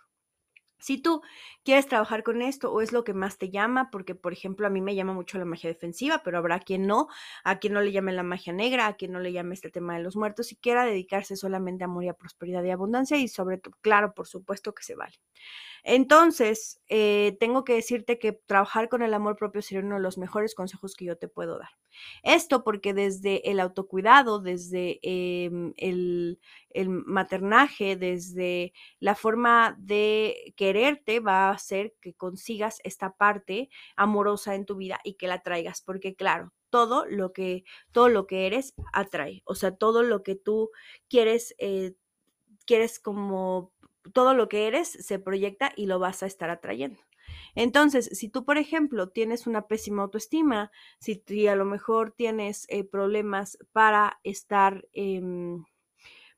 [0.78, 1.22] Si tú
[1.64, 4.70] quieres trabajar con esto o es lo que más te llama, porque por ejemplo a
[4.70, 7.06] mí me llama mucho la magia defensiva, pero habrá quien no,
[7.44, 9.96] a quien no le llame la magia negra, a quien no le llame este tema
[9.96, 13.28] de los muertos y quiera dedicarse solamente a amor y a prosperidad y abundancia y
[13.28, 15.14] sobre todo, claro, por supuesto que se vale.
[15.84, 20.18] Entonces, eh, tengo que decirte que trabajar con el amor propio sería uno de los
[20.18, 21.70] mejores consejos que yo te puedo dar.
[22.22, 26.40] Esto porque desde el autocuidado, desde em, el,
[26.70, 34.54] el maternaje, desde la forma de quererte, va a hacer que consigas esta parte amorosa
[34.54, 38.46] en tu vida y que la traigas, porque claro, todo lo que, todo lo que
[38.46, 40.70] eres atrae, o sea, todo lo que tú
[41.08, 41.94] quieres, eh,
[42.66, 43.72] quieres como,
[44.12, 47.00] todo lo que eres se proyecta y lo vas a estar atrayendo.
[47.54, 52.84] Entonces, si tú, por ejemplo, tienes una pésima autoestima, si, a lo mejor tienes eh,
[52.84, 54.86] problemas para estar...
[54.92, 55.64] Em,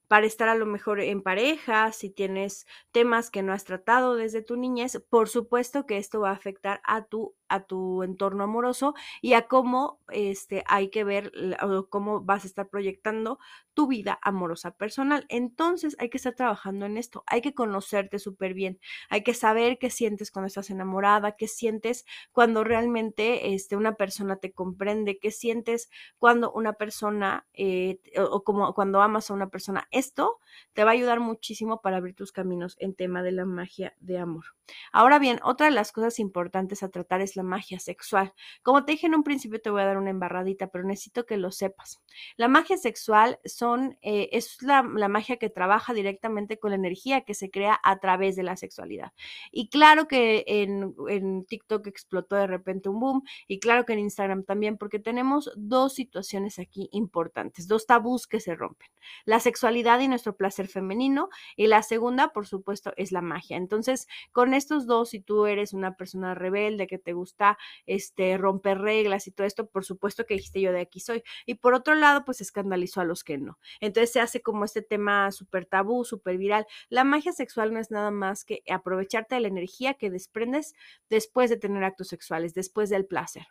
[0.06, 4.42] para estar a lo mejor en pareja, si tienes temas que no has tratado desde
[4.42, 8.94] tu niñez, por supuesto que esto va a afectar a tu a tu entorno amoroso
[9.22, 13.38] y a cómo este, hay que ver o cómo vas a estar proyectando
[13.74, 15.26] tu vida amorosa personal.
[15.28, 19.78] Entonces hay que estar trabajando en esto, hay que conocerte súper bien, hay que saber
[19.78, 25.30] qué sientes cuando estás enamorada, qué sientes cuando realmente este, una persona te comprende, qué
[25.30, 29.86] sientes cuando una persona eh, o, como cuando amas a una persona.
[29.90, 30.40] Esto
[30.72, 34.18] te va a ayudar muchísimo para abrir tus caminos en tema de la magia de
[34.18, 34.44] amor.
[34.92, 38.32] Ahora bien, otra de las cosas importantes a tratar es la magia sexual.
[38.62, 41.36] Como te dije en un principio, te voy a dar una embarradita, pero necesito que
[41.36, 42.02] lo sepas.
[42.36, 47.34] La magia sexual son, eh, es la, magia que trabaja directamente con la energía que
[47.34, 49.12] se crea a través de la sexualidad.
[49.52, 54.00] Y claro que en, en TikTok explotó de repente un boom y claro que en
[54.00, 58.88] Instagram también, porque tenemos dos situaciones aquí importantes, dos tabús que se rompen.
[59.24, 63.56] La sexualidad y nuestro placer femenino y la segunda, por supuesto, es la magia.
[63.56, 68.36] Entonces, con estos dos, si tú eres una persona rebelde que te gusta gusta este,
[68.36, 71.22] romper reglas y todo esto, por supuesto que dijiste yo de aquí soy.
[71.46, 73.58] Y por otro lado, pues escandalizó a los que no.
[73.80, 76.66] Entonces se hace como este tema súper tabú, súper viral.
[76.88, 80.74] La magia sexual no es nada más que aprovecharte de la energía que desprendes
[81.08, 83.46] después de tener actos sexuales, después del placer.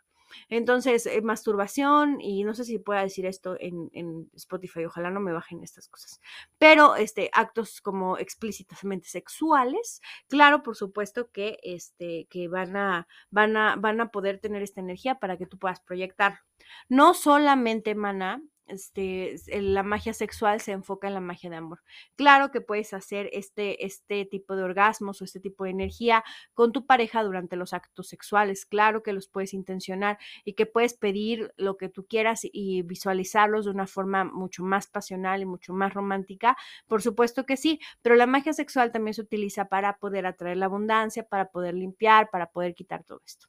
[0.48, 3.90] Entonces, eh, masturbación, y no sé si pueda decir esto en,
[4.34, 6.20] Spotify, ojalá no me bajen estas cosas,
[6.58, 13.56] pero este, actos como explícitamente sexuales, claro, por supuesto que, este, que van, a, van,
[13.56, 16.40] a, van a poder tener esta energía para que tú puedas proyectar.
[16.88, 21.82] No solamente, mana, este, la magia sexual se enfoca en la magia de amor.
[22.16, 26.24] Claro que puedes hacer este, este tipo de orgasmos o este tipo de energía
[26.54, 28.66] con tu pareja durante los actos sexuales.
[28.66, 33.66] Claro que los puedes intencionar y que puedes pedir lo que tú quieras y visualizarlos
[33.66, 36.56] de una forma mucho más pasional y mucho más romántica.
[36.86, 40.66] Por supuesto que sí, pero la magia sexual también se utiliza para poder atraer la
[40.66, 43.48] abundancia, para poder limpiar, para poder quitar todo esto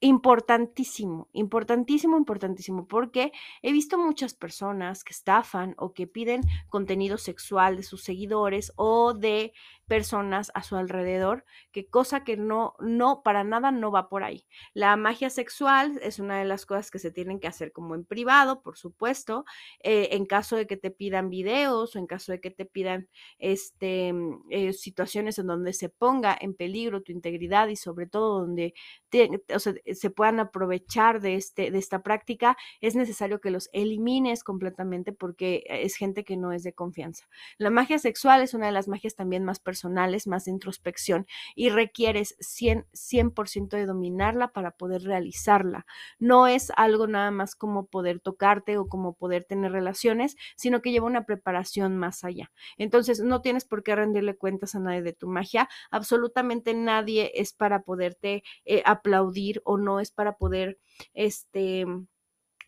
[0.00, 3.32] importantísimo, importantísimo, importantísimo, porque
[3.62, 9.12] he visto muchas personas que estafan o que piden contenido sexual de sus seguidores o
[9.14, 9.52] de
[9.88, 14.46] personas a su alrededor, que cosa que no, no, para nada no va por ahí.
[14.74, 18.04] La magia sexual es una de las cosas que se tienen que hacer como en
[18.04, 19.44] privado, por supuesto,
[19.82, 23.08] eh, en caso de que te pidan videos o en caso de que te pidan
[23.38, 28.40] este, mm, eh, situaciones en donde se ponga en peligro tu integridad y sobre todo
[28.40, 28.74] donde
[29.10, 35.64] se puedan aprovechar de, este, de esta práctica, es necesario que los elimines completamente porque
[35.66, 37.26] es gente que no es de confianza.
[37.56, 41.70] La magia sexual es una de las magias también más personales personales, más introspección y
[41.70, 45.86] requieres 100%, 100 de dominarla para poder realizarla.
[46.18, 50.90] No es algo nada más como poder tocarte o como poder tener relaciones, sino que
[50.90, 52.50] lleva una preparación más allá.
[52.76, 55.68] Entonces, no tienes por qué rendirle cuentas a nadie de tu magia.
[55.90, 60.78] Absolutamente nadie es para poderte eh, aplaudir o no es para poder,
[61.14, 61.86] este,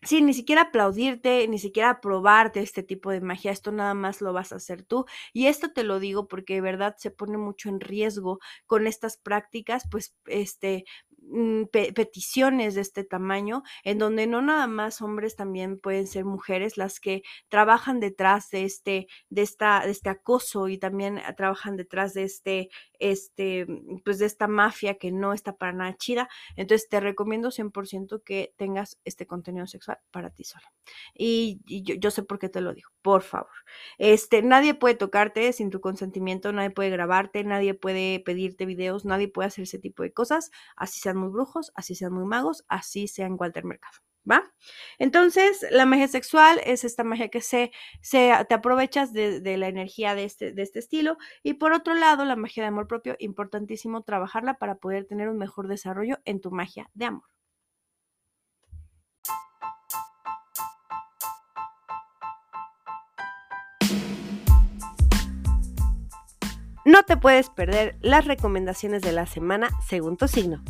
[0.03, 4.33] Sí, ni siquiera aplaudirte, ni siquiera aprobarte este tipo de magia, esto nada más lo
[4.33, 5.05] vas a hacer tú.
[5.31, 9.17] Y esto te lo digo porque de verdad se pone mucho en riesgo con estas
[9.17, 10.85] prácticas, pues este,
[11.33, 16.75] Mm, peticiones de este tamaño, en donde no nada más hombres también pueden ser mujeres
[16.75, 21.77] las que trabajan detrás de este, de esta, de este acoso y también ah, trabajan
[21.77, 26.27] detrás de este, este, mm, pues de esta mafia que no está para nada chida.
[26.57, 30.69] Entonces te recomiendo 100% que tengas este contenido sexual para ti sola.
[31.13, 33.51] Y, yo, yo, sé por qué te lo digo, por favor.
[33.97, 39.29] Este, nadie puede tocarte sin tu consentimiento, nadie puede grabarte, nadie puede pedirte videos, nadie
[39.29, 43.07] puede hacer ese tipo de cosas, así sean muy brujos, así sean muy magos, así
[43.07, 43.97] sean Walter Mercado.
[44.29, 44.43] ¿Va?
[44.99, 50.13] Entonces, la magia sexual es esta magia que se, se te aprovechas de, la energía
[50.13, 51.17] de este, de este estilo.
[51.41, 55.37] Y por otro lado, la magia de amor propio, importantísimo trabajarla para poder tener un
[55.37, 57.23] mejor desarrollo en tu magia de amor.
[66.83, 70.63] No te puedes perder las recomendaciones de la semana según tu signo.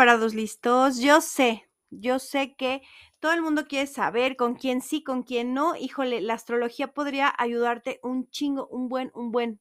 [0.00, 0.98] Preparados, listos.
[0.98, 2.80] Yo sé, yo sé que
[3.18, 5.76] todo el mundo quiere saber con quién sí, con quién no.
[5.76, 9.60] Híjole, la astrología podría ayudarte un chingo, un buen, un buen.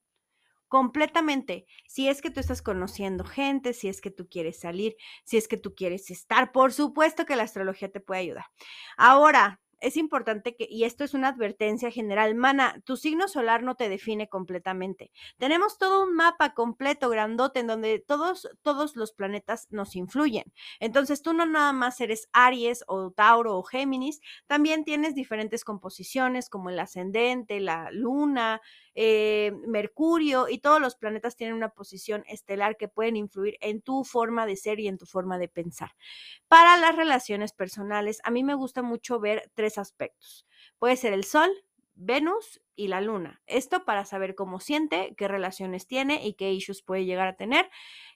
[0.70, 1.66] Completamente.
[1.90, 5.50] Si es que tú estás conociendo gente, si es que tú quieres salir, si es
[5.50, 8.46] que tú quieres estar, por supuesto que la astrología te puede ayudar.
[8.96, 13.76] Ahora, es importante que, y esto es una advertencia general, mana, tu signo solar no
[13.76, 15.12] te define completamente.
[15.38, 20.52] Tenemos todo un mapa completo, grandote, en donde todos, todos los planetas nos influyen.
[20.80, 26.50] Entonces tú no nada más eres Aries o Tauro o Géminis, también tienes diferentes composiciones
[26.50, 28.62] como el ascendente, la luna,
[28.96, 34.04] eh, Mercurio y todos los planetas tienen una posición estelar que pueden influir en tu
[34.04, 35.92] forma de ser y en tu forma de pensar.
[36.50, 40.48] Para las relaciones personales, a mí me gusta mucho ver tres aspectos.
[40.78, 41.52] Puede ser el Sol,
[41.96, 43.42] Venus y la Luna.
[43.46, 47.70] Esto para saber cómo siente, qué relaciones tiene y qué issues puede llegar a tener.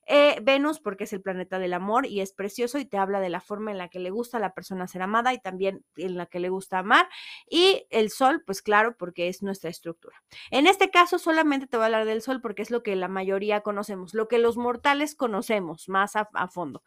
[0.06, 3.30] Eh, Venus porque es el planeta del amor y es precioso y te habla de
[3.30, 6.18] la forma en la que le gusta a la persona ser amada y también en
[6.18, 7.10] la que le gusta amar.
[7.50, 10.24] Y el Sol, pues claro, porque es nuestra estructura.
[10.50, 13.10] En este caso solamente te voy a hablar del Sol porque es lo que la
[13.10, 16.84] mayoría conocemos, lo que los mortales conocemos más a, fondo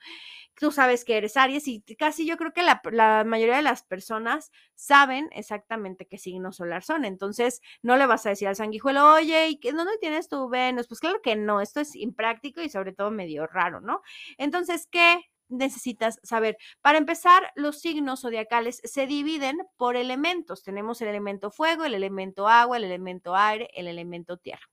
[0.59, 3.83] tú sabes que eres Aries y casi yo creo que la, la, mayoría de las
[3.83, 7.05] personas saben exactamente qué signo solar son.
[7.05, 10.89] Entonces, no le vas a decir al sanguijuelo, oye, ¿y dónde tienes tu Venus?
[10.89, 14.03] Pues claro que no, esto es impráctico y sobre todo medio raro, ¿no?
[14.39, 15.25] Entonces, ¿qué?
[15.49, 16.57] necesitas saber.
[16.81, 20.63] Para empezar, los signos zodiacales se dividen por elementos.
[20.63, 24.67] Tenemos el elemento fuego, el elemento agua, el elemento aire, el elemento tierra.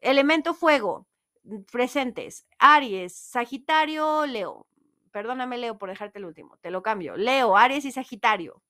[0.00, 1.06] Elemento fuego,
[1.70, 4.66] presentes, Aries, Sagitario, Leo.
[5.12, 6.56] Perdóname, Leo, por dejarte el último.
[6.58, 7.16] Te lo cambio.
[7.16, 8.62] Leo, Aries y Sagitario.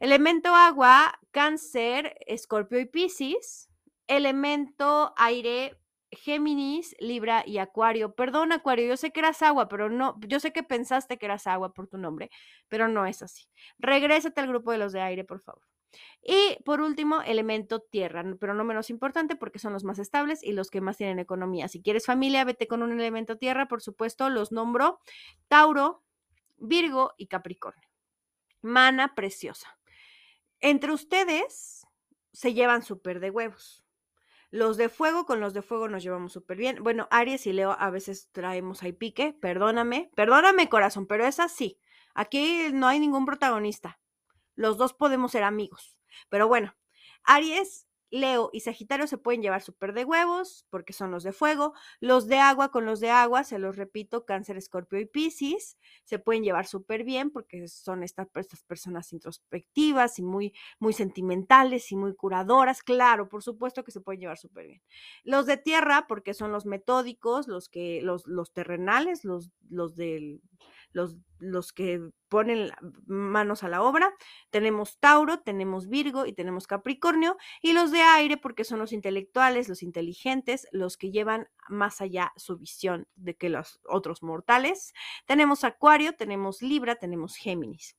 [0.00, 3.70] Elemento agua, Cáncer, Escorpio y Piscis.
[4.06, 5.78] Elemento aire,
[6.10, 8.14] Géminis, Libra y Acuario.
[8.14, 11.46] Perdón, Acuario, yo sé que eras agua, pero no, yo sé que pensaste que eras
[11.46, 12.30] agua por tu nombre,
[12.68, 13.44] pero no es así.
[13.78, 15.62] Regrésate al grupo de los de aire, por favor.
[16.22, 20.52] Y por último, elemento tierra, pero no menos importante porque son los más estables y
[20.52, 21.68] los que más tienen economía.
[21.68, 24.98] Si quieres familia, vete con un elemento tierra, por supuesto, los nombro
[25.48, 26.02] Tauro,
[26.56, 27.90] Virgo y Capricornio.
[28.62, 29.79] Mana preciosa.
[30.60, 31.86] Entre ustedes
[32.32, 33.84] se llevan súper de huevos.
[34.50, 36.82] Los de fuego con los de fuego nos llevamos súper bien.
[36.82, 41.80] Bueno, Aries y Leo a veces traemos ahí pique, perdóname, perdóname corazón, pero es así.
[42.14, 44.00] Aquí no hay ningún protagonista
[44.60, 45.96] los dos podemos ser amigos.
[46.28, 46.76] Pero bueno,
[47.24, 51.74] Aries, Leo y Sagitario se pueden llevar súper de huevos porque son los de fuego.
[52.00, 56.18] Los de agua con los de agua, se los repito, Cáncer, Escorpio y Piscis, se
[56.18, 58.28] pueden llevar súper bien porque son estas,
[58.66, 62.82] personas introspectivas y muy, muy sentimentales y muy curadoras.
[62.82, 64.82] Claro, por supuesto que se pueden llevar súper bien.
[65.24, 70.40] Los de tierra porque son los metódicos, los que, los, los terrenales, los, los del
[70.92, 72.70] los, los que ponen
[73.06, 74.12] manos a la obra.
[74.50, 77.36] Tenemos Tauro, tenemos Virgo y tenemos Capricornio.
[77.60, 82.32] Y los de aire, porque son los intelectuales, los inteligentes, los que llevan más allá
[82.36, 84.92] su visión de que los otros mortales.
[85.26, 87.96] Tenemos Acuario, tenemos Libra, tenemos Géminis.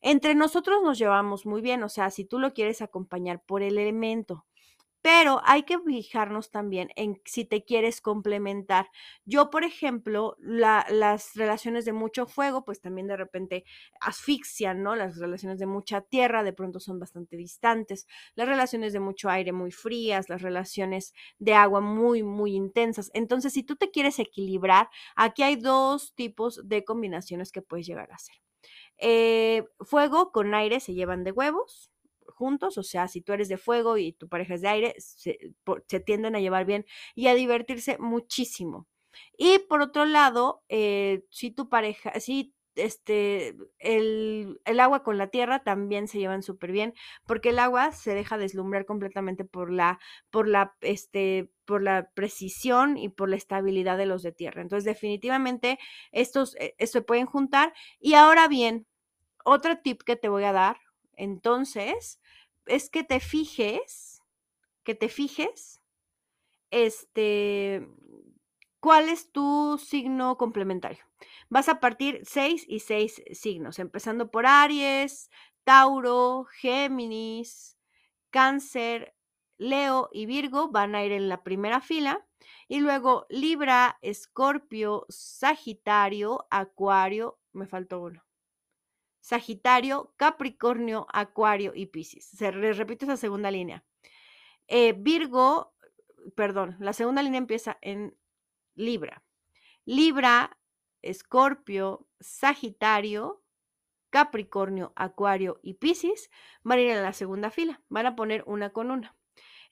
[0.00, 3.78] Entre nosotros nos llevamos muy bien, o sea, si tú lo quieres acompañar por el
[3.78, 4.46] elemento,
[5.04, 8.88] pero hay que fijarnos también en si te quieres complementar.
[9.26, 13.64] Yo, por ejemplo, las relaciones de mucho fuego, pues también de repente
[14.00, 14.96] asfixian, ¿no?
[14.96, 19.52] Las relaciones de mucha tierra de pronto son bastante distantes, las relaciones de mucho aire
[19.52, 23.10] muy frías, las relaciones de agua muy, muy intensas.
[23.12, 28.10] Entonces, si tú te quieres equilibrar, aquí hay dos tipos de combinaciones que puedes llegar
[28.10, 28.36] a hacer.
[28.96, 31.90] Eh, fuego con aire se llevan de huevos,
[32.34, 35.38] juntos, o sea, si tú eres de fuego y tu pareja es de aire, se,
[36.04, 38.86] tienden a llevar bien y a divertirse muchísimo.
[39.38, 45.28] Y por otro lado, eh, si tu pareja, si este, el, el, agua con la
[45.28, 46.94] tierra también se llevan súper bien,
[47.26, 49.98] porque el agua se deja deslumbrar completamente por la,
[50.30, 54.62] por la, este, por la precisión y por la estabilidad de los de tierra.
[54.62, 55.78] Entonces, definitivamente,
[56.12, 57.72] estos eh, se pueden juntar.
[58.00, 58.86] Y ahora bien,
[59.44, 60.78] otro tip que te voy a dar,
[61.16, 62.20] entonces,
[62.66, 64.22] es que te fijes,
[64.82, 65.80] que te fijes,
[66.70, 67.86] este,
[68.80, 71.04] cuál es tu signo complementario.
[71.48, 75.30] Vas a partir seis y seis signos, empezando por Aries,
[75.64, 77.78] Tauro, Géminis,
[78.30, 79.14] Cáncer,
[79.56, 82.26] Leo y Virgo van a ir en la primera fila.
[82.68, 88.23] Y luego Libra, Escorpio, Sagitario, Acuario, me faltó uno.
[89.24, 92.26] Sagitario, Capricornio, Acuario y Piscis.
[92.26, 93.82] Se les repito esa segunda línea.
[94.68, 95.74] Eh, Virgo,
[96.36, 98.14] perdón, la segunda línea empieza en
[98.74, 99.24] Libra.
[99.86, 100.58] Libra,
[101.00, 103.42] Escorpio, Sagitario,
[104.10, 106.30] Capricornio, Acuario y Piscis
[106.62, 107.82] van a ir en la segunda fila.
[107.88, 109.16] Van a poner una con una.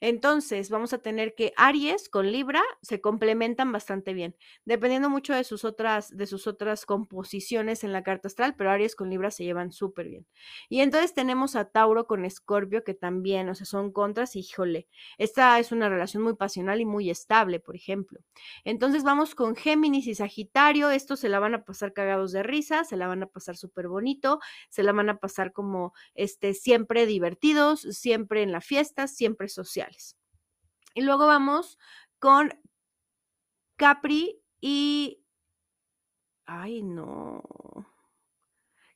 [0.05, 4.35] Entonces, vamos a tener que Aries con Libra se complementan bastante bien,
[4.65, 8.97] dependiendo mucho de sus otras, de sus otras composiciones en la carta astral, pero Aries
[8.97, 10.27] con Libra se llevan súper bien.
[10.67, 15.57] Y entonces tenemos a Tauro con Escorpio, que también, o sea, son contras, híjole, esta
[15.57, 18.19] es una relación muy pasional y muy estable, por ejemplo.
[18.65, 22.83] Entonces vamos con Géminis y Sagitario, estos se la van a pasar cagados de risa,
[22.83, 27.05] se la van a pasar súper bonito, se la van a pasar como, este, siempre
[27.05, 29.92] divertidos, siempre en la fiesta, siempre social.
[30.93, 31.77] Y luego vamos
[32.19, 32.53] con
[33.75, 35.23] Capri y...
[36.45, 37.41] Ay, no.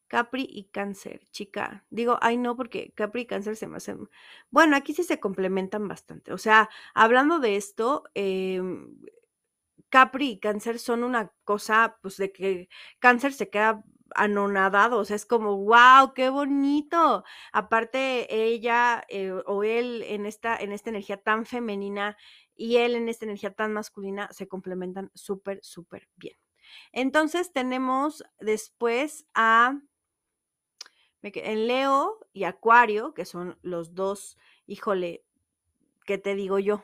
[0.08, 1.86] Capri y Cáncer, chica.
[1.90, 4.10] Digo, ay, no, porque Capri y Cáncer se me hacen...
[4.50, 6.34] Bueno, aquí sí se complementan bastante.
[6.34, 8.98] O sea, hablando de esto, em,
[9.90, 12.70] Capri y Cáncer son una cosa, pues de que
[13.00, 13.84] Cáncer se queda
[14.16, 17.24] anonadado, o sea, es como, wow, qué bonito.
[17.52, 22.18] Aparte, ella eh, o él en esta, en esta energía tan femenina
[22.56, 26.38] y él en esta energía tan masculina se complementan súper, súper bien.
[26.92, 29.80] Entonces tenemos después a
[31.22, 35.26] en Leo y Acuario, que son los dos, híjole,
[36.06, 36.84] ¿qué te digo yo?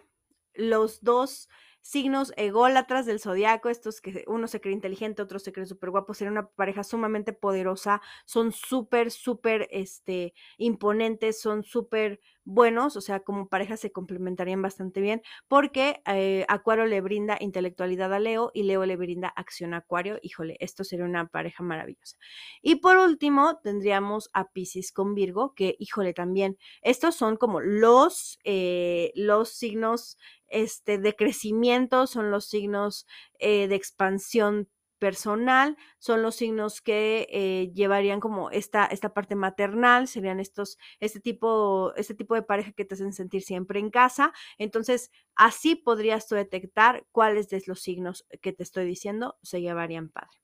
[0.53, 1.49] Los dos
[1.83, 6.15] signos ególatras del zodiaco, estos que uno se cree inteligente, otro se cree súper guapo,
[6.15, 13.21] sería una pareja sumamente poderosa, son súper, súper este, imponentes, son súper buenos, o sea,
[13.21, 18.63] como pareja se complementarían bastante bien, porque eh, Acuario le brinda intelectualidad a Leo y
[18.63, 20.19] Leo le brinda acción a Acuario.
[20.21, 22.17] Híjole, esto sería una pareja maravillosa.
[22.61, 28.39] Y por último, tendríamos a Pisces con Virgo, que, híjole, también, estos son como los,
[28.43, 30.17] eh, los signos
[30.47, 33.07] este, de crecimiento, son los signos
[33.39, 34.69] eh, de expansión
[35.03, 41.19] personal, son los signos que eh, llevarían como esta, esta parte maternal, serían estos, este
[41.19, 44.31] tipo, este tipo de pareja que te hacen sentir siempre en casa.
[44.57, 50.07] Entonces, así podrías tú detectar cuáles de los signos que te estoy diciendo se llevarían
[50.07, 50.39] padre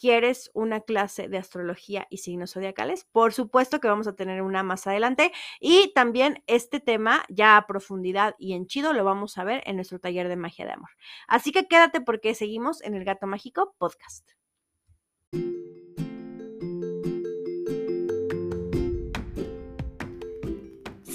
[0.00, 4.62] quieres una clase de astrología y signos zodiacales, por supuesto que vamos a tener una
[4.62, 5.30] más adelante.
[5.60, 9.76] Y también este tema, ya a profundidad y en chido, lo vamos a ver en
[9.76, 10.90] nuestro taller de magia de amor.
[11.28, 14.39] Así que quédate porque seguimos en el Gato Mágico Podcast.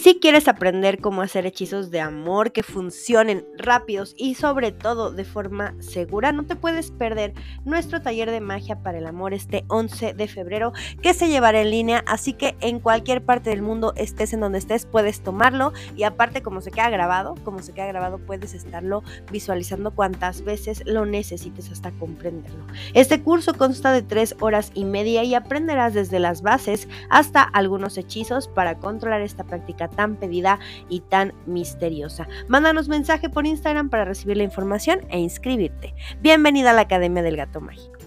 [0.05, 5.25] Si quieres aprender cómo hacer hechizos de amor que funcionen rápidos y sobre todo de
[5.25, 7.33] forma segura, no te puedes perder
[7.63, 11.71] nuestro taller de magia para el amor este 11 de febrero que se llevará en
[11.71, 16.03] línea, así que en cualquier parte del mundo estés en donde estés puedes tomarlo y
[16.03, 19.01] aparte como se queda grabado, como se queda grabado puedes estarlo
[19.31, 22.63] visualizando cuantas veces lo necesites hasta comprenderlo.
[22.93, 27.97] Este curso consta de tres horas y media y aprenderás desde las bases hasta algunos
[27.97, 32.27] hechizos para controlar esta práctica tan pedida y tan misteriosa.
[32.47, 35.93] Mándanos mensaje por Instagram para recibir la información e inscribirte.
[36.21, 37.99] Bienvenida a la Academia del Gato Mágico.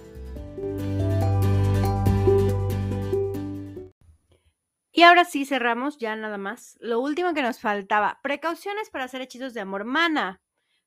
[4.93, 6.77] Y ahora sí cerramos ya nada más.
[6.81, 9.85] Lo último que nos faltaba, precauciones para hacer hechizos de amor.
[9.85, 10.41] Mana,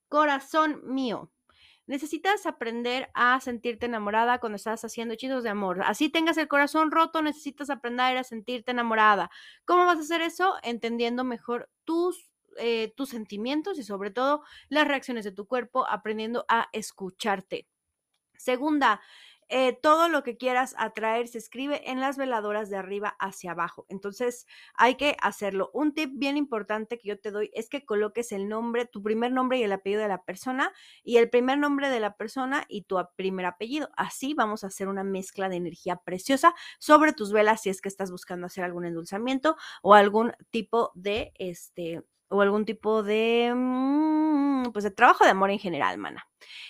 [0.09, 1.31] corazón mío
[1.87, 5.81] necesitas aprender a sentirte enamorada cuando estás haciendo hechizos de amor.
[5.83, 9.29] Así tengas el corazón roto, necesitas aprender a sentirte enamorada.
[9.65, 10.55] ¿Cómo vas a hacer eso?
[10.63, 16.45] Entendiendo mejor tus eh, tus sentimientos y sobre todo las reacciones de tu cuerpo, aprendiendo
[16.49, 17.67] a escucharte.
[18.35, 19.01] Segunda,
[19.53, 23.85] eh, todo lo que quieras atraer se escribe en las veladoras de arriba hacia abajo.
[23.89, 25.71] Entonces hay que hacerlo.
[25.73, 29.33] Un tip bien importante que yo te doy es que coloques el nombre, tu primer
[29.33, 30.71] nombre y el apellido de la persona
[31.03, 33.89] y el primer nombre de la persona y tu primer apellido.
[33.97, 37.89] Así vamos a hacer una mezcla de energía preciosa sobre tus velas si es que
[37.89, 44.71] estás buscando hacer algún endulzamiento o algún tipo de este o algún tipo de, mm,
[44.71, 46.27] pues de trabajo de amor en general, mana.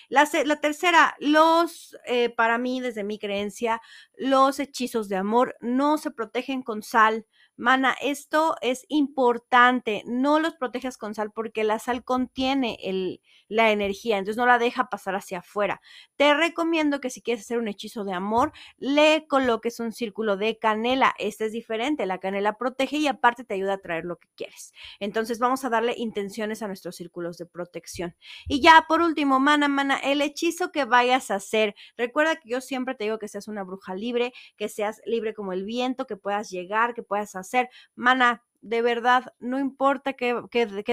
[0.10, 0.26] La,
[0.60, 3.82] tercera, los, eh, para mí, desde mi creencia,
[4.18, 7.26] los hechizos de amor no se protegen con sal.
[7.56, 13.22] Mana, esto es importante, no los protejas con sal porque la sal contiene el,
[13.52, 15.82] la energía, entonces no la deja pasar hacia afuera.
[16.16, 20.58] Te recomiendo que si quieres hacer un hechizo de amor, le coloques un círculo de
[20.58, 21.14] canela.
[21.20, 24.72] Este es diferente, la canela protege y aparte te ayuda a traer lo que quieres.
[25.02, 28.16] Entonces vamos a darle intenciones a nuestros círculos de protección.
[28.48, 31.76] Y ya por último, mana, mana, el hechizo que vayas a hacer.
[31.98, 35.52] Recuerda que yo siempre te digo que seas una bruja libre, que seas libre como
[35.52, 37.68] el viento, que puedas llegar, que puedas hacer.
[37.96, 40.36] Mana, de verdad, no importa que,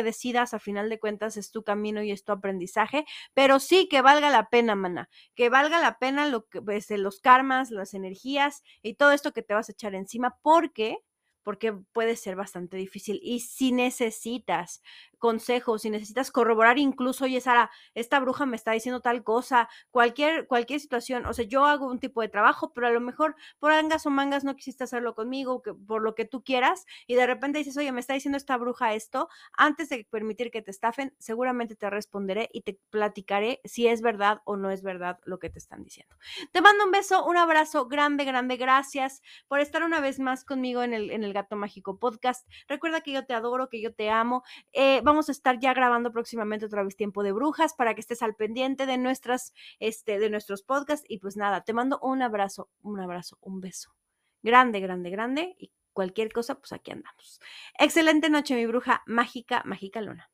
[0.03, 3.05] decidas, a final de cuentas es tu camino y es tu aprendizaje,
[3.35, 7.21] pero sí que valga la pena, mana, que valga la pena lo que, pues, los
[7.21, 10.99] karmas, las energías y todo esto que te vas a echar encima, porque
[11.45, 13.21] porque puede ser bastante difícil.
[13.23, 14.83] Y si necesitas
[15.19, 20.47] consejos, si necesitas corroborar incluso, oye, Sara, esta bruja me está diciendo tal cosa, cualquier,
[20.47, 23.73] cualquier situación, o sea, yo hago un tipo de trabajo, pero a lo mejor por
[23.73, 27.27] angas o mangas no quisiste hacerlo conmigo, que, por lo que tú quieras, y de
[27.27, 31.15] repente dices, oye, me está diciendo esta bruja esto, antes de permitir que te estafen,
[31.19, 35.51] seguramente te responderé y te platicaré si es verdad o no es verdad lo que
[35.51, 36.17] te están diciendo.
[36.53, 40.83] Te mando un beso, un abrazo grande, grande, gracias por estar una vez más conmigo
[40.83, 42.49] en el, en el Gato Mágico Podcast.
[42.69, 44.43] Recuerda que yo te adoro, que yo te amo.
[44.73, 48.23] Eh, vamos a estar ya grabando próximamente otra vez Tiempo de Brujas para que estés
[48.23, 51.07] al pendiente de nuestras, este, de nuestros podcasts.
[51.09, 53.95] Y pues nada, te mando un abrazo, un abrazo, un beso.
[54.43, 55.57] Grande, grande, grande.
[55.59, 57.41] Y cualquier cosa, pues aquí andamos.
[57.79, 60.31] Excelente noche, mi bruja mágica, mágica luna.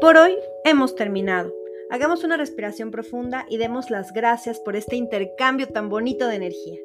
[0.00, 1.61] Por hoy hemos terminado.
[1.92, 6.80] Hagamos una respiración profunda y demos las gracias por este intercambio tan bonito de energía.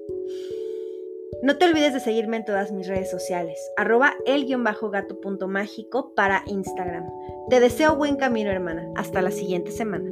[1.42, 7.10] No te olvides de seguirme en todas mis redes sociales, arroba el-gato.mágico para Instagram.
[7.50, 8.86] Te deseo buen camino, hermana.
[8.98, 10.12] Hasta la siguiente semana.